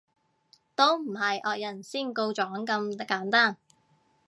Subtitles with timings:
[0.73, 3.57] 都唔係惡人先告狀咁簡單